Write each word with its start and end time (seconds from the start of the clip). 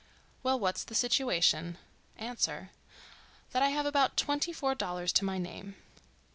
—Well—what's 0.41 0.83
the 0.83 0.95
situation? 0.95 1.77
Answer.—That 2.17 3.61
I 3.61 3.69
have 3.69 3.85
about 3.85 4.17
twenty 4.17 4.51
four 4.51 4.73
dollars 4.73 5.13
to 5.13 5.25
my 5.25 5.37
name. 5.37 5.75